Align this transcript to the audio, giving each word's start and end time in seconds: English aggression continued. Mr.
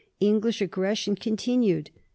English 0.19 0.61
aggression 0.63 1.15
continued. 1.15 1.91
Mr. 1.93 1.99